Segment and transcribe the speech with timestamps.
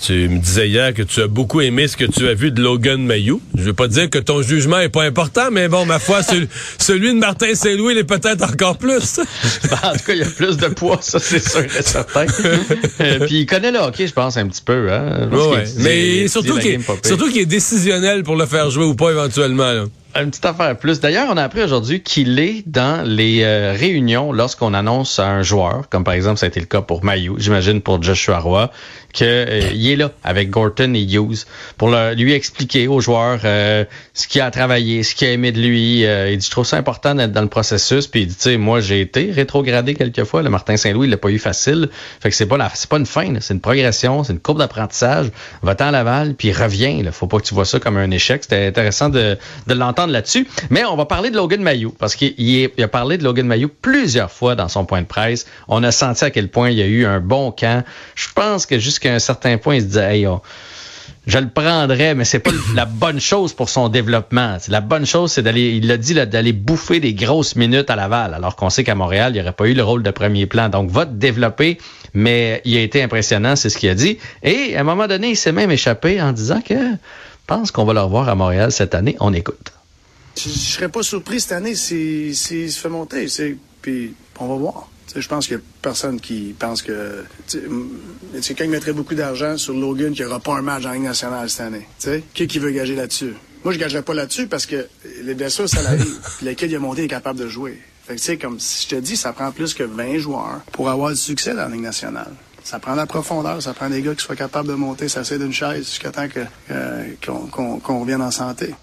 [0.00, 2.62] Tu me disais hier que tu as beaucoup aimé ce que tu as vu de
[2.62, 3.40] Logan Mayou.
[3.56, 6.20] Je veux pas dire que ton jugement est pas important, mais bon, ma foi,
[6.78, 9.18] celui de Martin Saint-Louis l'est peut-être encore plus.
[9.82, 12.26] en tout cas, il y a plus de poids, ça c'est sûr et certain.
[13.00, 14.92] Euh, puis il connaît le hockey, je pense, un petit peu.
[14.92, 15.28] Hein?
[15.32, 19.72] Ouais, mais surtout qu'il est, est décisionnel pour le faire jouer ou pas éventuellement.
[19.72, 19.84] Là.
[20.18, 21.00] Une petite affaire plus.
[21.00, 25.90] D'ailleurs, on a appris aujourd'hui qu'il est dans les euh, réunions lorsqu'on annonce un joueur,
[25.90, 28.70] comme par exemple ça a été le cas pour Mayou, j'imagine pour Joshua Roy,
[29.12, 31.44] qu'il euh, est là avec Gorton et Hughes
[31.76, 33.84] pour lui expliquer aux joueurs euh,
[34.14, 36.00] ce qu'il a travaillé, ce qu'il a aimé de lui.
[36.00, 38.06] il dit, je trouve ça important d'être dans le processus.
[38.06, 40.42] Puis il dit, tu sais, moi j'ai été rétrogradé quelquefois.
[40.42, 41.90] Le Martin Saint-Louis, il l'a pas eu facile.
[42.20, 44.60] Fait que c'est pas la, c'est pas une fin, c'est une progression, c'est une courbe
[44.60, 45.26] d'apprentissage.
[45.62, 47.02] Va-t'en à Laval, puis reviens.
[47.02, 47.12] Là.
[47.12, 48.42] Faut pas que tu vois ça comme un échec.
[48.44, 50.46] C'était intéressant de, de l'entendre là-dessus.
[50.70, 54.30] Mais on va parler de Logan Mayou parce qu'il a parlé de Logan Mayou plusieurs
[54.30, 55.46] fois dans son point de presse.
[55.68, 57.84] On a senti à quel point il y a eu un bon camp.
[58.14, 60.28] Je pense que jusqu'à un certain point, il se disait, hey,
[61.26, 64.58] je le prendrais, mais c'est pas la bonne chose pour son développement.
[64.68, 68.34] La bonne chose, c'est d'aller, il l'a dit, d'aller bouffer des grosses minutes à Laval,
[68.34, 70.68] alors qu'on sait qu'à Montréal, il n'y aurait pas eu le rôle de premier plan.
[70.68, 71.78] Donc, va te développer,
[72.14, 74.18] mais il a été impressionnant, c'est ce qu'il a dit.
[74.42, 76.74] Et à un moment donné, il s'est même échappé en disant que
[77.46, 79.16] pense qu'on va le revoir à Montréal cette année.
[79.20, 79.72] On écoute.
[80.36, 83.26] Je, serais pas surpris cette année s'il si, se fait monter.
[83.82, 84.88] Puis on va voir.
[85.14, 87.24] Je pense qu'il n'y a personne qui pense que.
[87.54, 91.48] Il mettrait beaucoup d'argent sur Logan qu'il n'y aura pas un match en Ligue nationale
[91.48, 91.86] cette année.
[91.98, 92.22] T'sais?
[92.34, 93.34] Qui qui veut gager là-dessus?
[93.64, 94.86] Moi, je ne gagerais pas là-dessus parce que
[95.22, 96.20] les blessures, ça l'arrive.
[96.42, 97.80] Lequel il a monté est capable de jouer.
[98.06, 100.60] Fait que, tu sais, comme si je te dis, ça prend plus que 20 joueurs
[100.72, 102.32] pour avoir du succès dans la Ligue nationale.
[102.62, 105.52] Ça prend la profondeur, ça prend des gars qui soient capables de monter, s'asseoir d'une
[105.52, 106.26] chaise jusqu'à temps
[106.70, 108.74] euh, qu'on revienne en santé.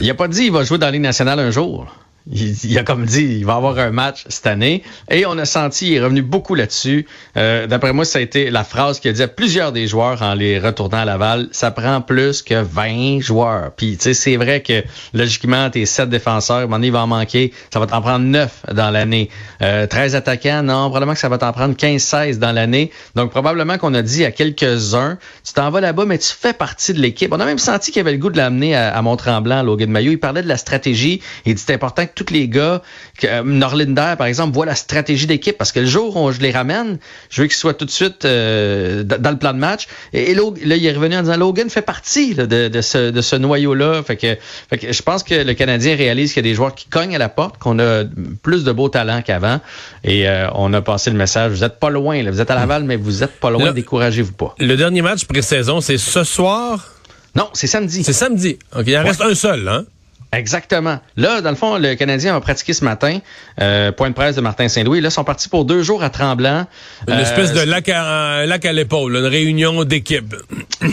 [0.00, 1.86] Il a pas dit qu'il va jouer dans la Ligue nationale un jour.
[2.28, 4.82] Il, a comme dit, il va avoir un match cette année.
[5.08, 7.06] Et on a senti, il est revenu beaucoup là-dessus.
[7.36, 10.22] Euh, d'après moi, ça a été la phrase qu'il a dit à plusieurs des joueurs
[10.22, 11.48] en les retournant à Laval.
[11.52, 13.70] Ça prend plus que 20 joueurs.
[13.76, 14.82] Puis, tu sais, c'est vrai que
[15.14, 17.52] logiquement, tes 7 défenseurs, à il va en manquer.
[17.72, 19.30] Ça va t'en prendre 9 dans l'année.
[19.62, 22.90] Euh, 13 attaquants, non, probablement que ça va t'en prendre 15-16 dans l'année.
[23.14, 26.92] Donc, probablement qu'on a dit à quelques-uns, tu t'en vas là-bas, mais tu fais partie
[26.92, 27.32] de l'équipe.
[27.32, 30.10] On a même senti qu'il avait le goût de l'amener à, à Mont-Tremblant, Logan Maillot.
[30.10, 31.22] Il parlait de la stratégie.
[31.44, 32.82] Il dit, c'est important que tous les gars,
[33.18, 36.40] que, euh, Norlinder, par exemple, voit la stratégie d'équipe parce que le jour où je
[36.40, 36.98] les ramène,
[37.30, 39.86] je veux qu'ils soient tout de suite euh, dans le plan de match.
[40.12, 44.02] Et, là, il est revenu en disant Logan fait partie de, ce, de ce noyau-là.
[44.02, 44.36] Fait que,
[44.70, 47.14] fait que je pense que le Canadien réalise qu'il y a des joueurs qui cognent
[47.14, 48.04] à la porte, qu'on a
[48.42, 49.60] plus de beaux talents qu'avant.
[50.02, 51.52] Et euh, on a passé le message.
[51.52, 52.30] Vous êtes pas loin, là.
[52.30, 53.72] vous êtes à Laval, mais vous êtes pas loin.
[53.72, 54.54] Découragez-vous pas.
[54.58, 56.92] Le dernier match pré-saison, c'est ce soir?
[57.34, 58.02] Non, c'est samedi.
[58.02, 58.58] C'est samedi.
[58.74, 59.84] OK, il en reste un seul, hein?
[60.32, 60.98] Exactement.
[61.16, 63.18] Là, dans le fond, le Canadien a pratiqué ce matin.
[63.60, 65.00] Euh, point de presse de Martin Saint-Louis.
[65.00, 66.66] Là, ils sont partis pour deux jours à Tremblant.
[67.08, 70.34] Une espèce de euh, lac à, lac à l'épaule, une réunion d'équipe.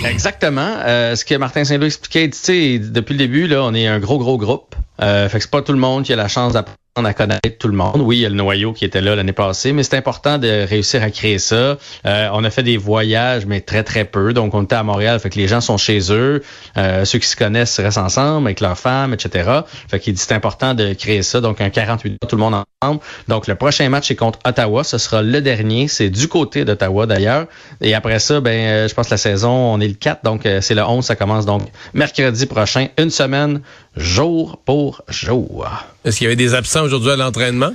[0.06, 0.76] Exactement.
[0.86, 4.00] Euh, ce que Martin Saint-Louis expliquait, tu sais, depuis le début, là, on est un
[4.00, 4.76] gros, gros groupe.
[5.04, 7.58] Euh, fait que c'est pas tout le monde qui a la chance d'apprendre à connaître
[7.60, 8.02] tout le monde.
[8.02, 10.66] Oui, il y a le noyau qui était là l'année passée, mais c'est important de
[10.68, 11.78] réussir à créer ça.
[12.06, 14.34] Euh, on a fait des voyages, mais très, très peu.
[14.34, 16.44] Donc, on était à Montréal, fait que les gens sont chez eux.
[16.78, 19.62] Euh, ceux qui se connaissent restent ensemble avec leurs femmes, etc.
[19.90, 21.42] Fait qu'il c'est important de créer ça.
[21.42, 22.68] Donc, un 48 tout le monde ensemble.
[23.28, 24.84] Donc, le prochain match est contre Ottawa.
[24.84, 25.88] Ce sera le dernier.
[25.88, 27.48] C'est du côté d'Ottawa, d'ailleurs.
[27.82, 30.24] Et après ça, ben, euh, je pense que la saison, on est le 4.
[30.24, 31.06] Donc, c'est le 11.
[31.06, 32.88] Ça commence donc mercredi prochain.
[32.98, 33.62] Une semaine,
[33.96, 35.68] jour pour jour.
[36.06, 37.72] Est-ce qu'il y avait des absents aujourd'hui à l'entraînement?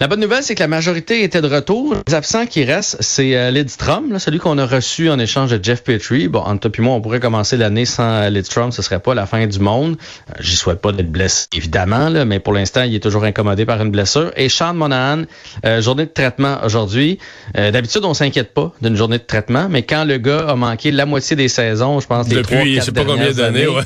[0.00, 1.94] La bonne nouvelle, c'est que la majorité était de retour.
[2.08, 5.84] Les absents qui restent, c'est euh, Lidstrom, celui qu'on a reçu en échange de Jeff
[5.84, 6.28] Petrie.
[6.28, 9.14] Bon, entre toi et moi, on pourrait commencer l'année sans euh, Lidstrom, ce serait pas
[9.14, 9.96] la fin du monde.
[10.30, 13.64] Euh, J'y souhaite pas d'être blessé, évidemment, là, mais pour l'instant, il est toujours incommodé
[13.64, 14.32] par une blessure.
[14.36, 15.22] Et Sean Monahan,
[15.64, 17.18] euh, journée de traitement aujourd'hui.
[17.54, 21.06] D'habitude, on s'inquiète pas d'une journée de traitement, mais quand le gars a manqué la
[21.06, 23.82] moitié des saisons, je pense les Depuis, je sais pas combien d'années, ouais.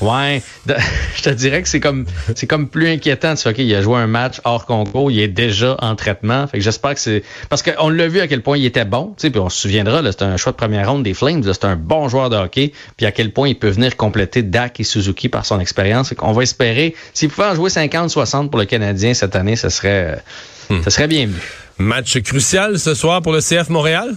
[0.00, 0.42] Ouais,
[1.16, 2.04] je te dirais que c'est comme
[2.34, 3.34] c'est comme plus inquiétant.
[3.34, 6.46] Tu sais, ok, il a joué un match hors concours, il est déjà en traitement.
[6.46, 9.14] Fait que j'espère que c'est parce qu'on l'a vu à quel point il était bon.
[9.16, 11.42] Tu sais, puis on se souviendra, là, c'était un choix de première ronde des Flames.
[11.44, 12.72] C'est un bon joueur de hockey.
[12.96, 16.12] Puis à quel point il peut venir compléter Dak et Suzuki par son expérience.
[16.20, 20.22] On va espérer s'il pouvait en jouer 50-60 pour le Canadien cette année, ce serait
[20.70, 20.82] hmm.
[20.82, 21.40] ce serait bien vu.
[21.78, 24.14] Match crucial ce soir pour le CF Montréal?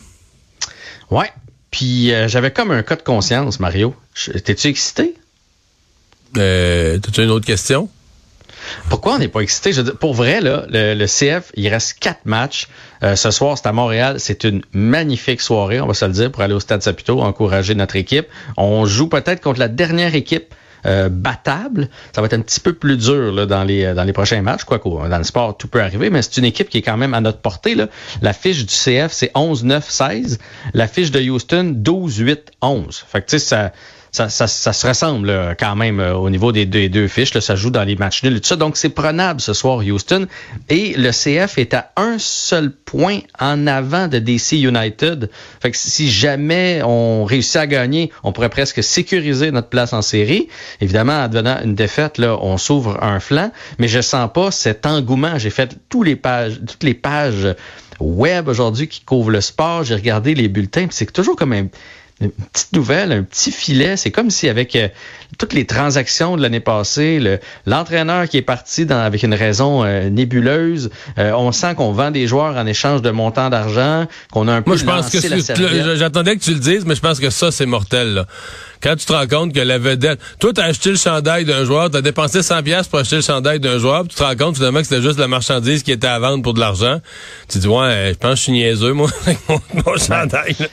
[1.09, 1.31] Ouais.
[1.71, 3.95] Puis euh, j'avais comme un cas de conscience, Mario.
[4.43, 5.15] T'es-tu excité?
[6.37, 7.89] Euh, T'as-tu une autre question?
[8.89, 9.71] Pourquoi on n'est pas excité?
[9.99, 12.67] Pour vrai, là, le, CF, il reste quatre matchs.
[13.03, 14.19] Euh, ce soir, c'est à Montréal.
[14.19, 17.75] C'est une magnifique soirée, on va se le dire, pour aller au Stade Saputo, encourager
[17.75, 18.27] notre équipe.
[18.57, 20.53] On joue peut-être contre la dernière équipe
[20.85, 21.89] euh, battable.
[22.13, 24.63] Ça va être un petit peu plus dur dans, les, dans les prochains matchs.
[24.63, 27.13] Quoi dans le sport, tout peut arriver, mais c'est une équipe qui est quand même
[27.13, 27.75] à notre portée.
[27.75, 27.87] Là.
[28.21, 30.37] La fiche du CF, c'est 11-9-16.
[30.73, 33.03] La fiche de Houston, 12-8-11.
[33.05, 33.71] Fait que tu sais, ça
[34.11, 37.33] ça, se ressemble quand même euh, au niveau des deux, deux fiches.
[37.33, 38.55] Là, ça joue dans les matchs nuls et tout ça.
[38.55, 40.27] Donc, c'est prenable ce soir, Houston.
[40.69, 45.29] Et le CF est à un seul point en avant de DC United.
[45.61, 50.01] Fait que si jamais on réussit à gagner, on pourrait presque sécuriser notre place en
[50.01, 50.47] série.
[50.81, 53.51] Évidemment, en devenant une défaite, là, on s'ouvre un flanc.
[53.79, 55.37] Mais je sens pas cet engouement.
[55.37, 57.55] J'ai fait tous les pages, toutes les pages
[57.99, 59.83] web aujourd'hui qui couvrent le sport.
[59.83, 60.87] J'ai regardé les bulletins.
[60.89, 61.67] C'est toujours comme un
[62.19, 63.95] une petite nouvelle, un petit filet.
[63.95, 64.87] C'est comme si avec euh,
[65.37, 70.09] toutes les transactions de l'année passée, l'entraîneur qui est parti dans, avec une raison euh,
[70.09, 74.53] nébuleuse, euh, on sent qu'on vend des joueurs en échange de montants d'argent, qu'on a
[74.53, 77.29] un peu Moi, je pense que j'attendais que tu le dises, mais je pense que
[77.29, 78.15] ça, c'est mortel.
[78.15, 78.25] Là.
[78.81, 81.65] Quand tu te rends compte que la vedette, toi, tu as acheté le chandail d'un
[81.65, 84.23] joueur, tu as dépensé 100 pièces pour acheter le chandail d'un joueur, puis tu te
[84.23, 86.99] rends compte finalement que c'était juste la marchandise qui était à vendre pour de l'argent.
[87.47, 90.55] Tu dis, ouais, je pense que je suis niaiseux, moi, avec mon, mon chandail.
[90.55, 90.65] Tu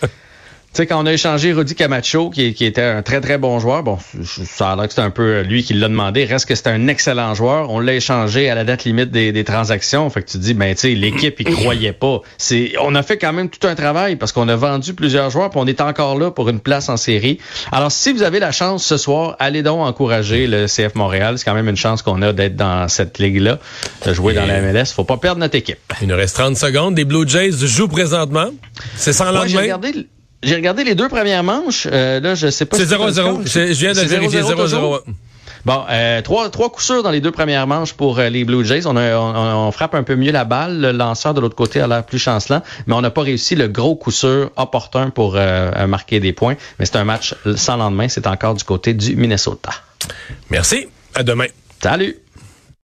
[0.74, 3.82] sais, quand on a échangé Rudy Camacho, qui, qui, était un très, très bon joueur,
[3.82, 6.70] bon, ça a l'air que c'était un peu lui qui l'a demandé, reste que c'était
[6.70, 7.70] un excellent joueur.
[7.70, 10.08] On l'a échangé à la date limite des, des transactions.
[10.10, 12.20] Fait que tu dis, ben, tu sais, l'équipe, il croyait pas.
[12.38, 15.50] C'est, on a fait quand même tout un travail parce qu'on a vendu plusieurs joueurs,
[15.50, 17.38] puis on est encore là pour une place en série.
[17.72, 21.38] Alors, si vous avez la chance ce soir, allez donc encourager le CF Montréal.
[21.38, 23.58] C'est quand même une chance qu'on a d'être dans cette ligue-là,
[24.06, 24.86] de jouer dans la MLS.
[24.94, 25.78] Faut pas perdre notre équipe.
[26.00, 26.94] Il nous reste 30 secondes.
[26.94, 28.50] Des Blue Jays jouent présentement.
[28.96, 29.78] C'est sans lendemain.
[30.44, 31.88] J'ai regardé les deux premières manches.
[31.90, 32.76] Euh, là, je sais pas.
[32.76, 33.46] C'est 0-0.
[33.46, 35.00] Je viens de vérifier 0-0.
[35.64, 38.64] Bon, euh, trois, trois coups sûrs dans les deux premières manches pour euh, les Blue
[38.64, 38.86] Jays.
[38.86, 40.78] On, a, on, frappe un peu mieux la balle.
[40.78, 43.68] Le lanceur de l'autre côté a l'air plus chancelant, mais on n'a pas réussi le
[43.68, 46.56] gros coup sûr opportun pour euh, marquer des points.
[46.78, 48.08] Mais c'est un match sans lendemain.
[48.08, 49.70] C'est encore du côté du Minnesota.
[50.50, 50.86] Merci.
[51.14, 51.46] À demain.
[51.82, 52.23] Salut.